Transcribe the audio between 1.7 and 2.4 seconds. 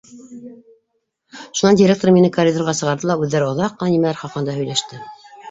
директор мине